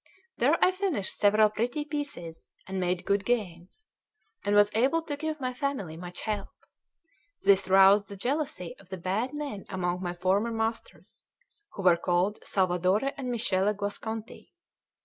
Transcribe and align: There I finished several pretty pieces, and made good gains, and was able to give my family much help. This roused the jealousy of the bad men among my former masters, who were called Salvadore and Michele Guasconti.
There 0.37 0.57
I 0.65 0.71
finished 0.71 1.15
several 1.19 1.51
pretty 1.51 1.85
pieces, 1.85 2.49
and 2.67 2.79
made 2.79 3.05
good 3.05 3.23
gains, 3.23 3.85
and 4.43 4.55
was 4.55 4.71
able 4.73 5.03
to 5.03 5.15
give 5.15 5.39
my 5.39 5.53
family 5.53 5.95
much 5.95 6.21
help. 6.21 6.49
This 7.43 7.67
roused 7.67 8.09
the 8.09 8.17
jealousy 8.17 8.73
of 8.79 8.89
the 8.89 8.97
bad 8.97 9.31
men 9.35 9.63
among 9.69 10.01
my 10.01 10.15
former 10.15 10.49
masters, 10.51 11.23
who 11.73 11.83
were 11.83 11.97
called 11.97 12.43
Salvadore 12.43 13.13
and 13.15 13.29
Michele 13.29 13.71
Guasconti. 13.75 14.49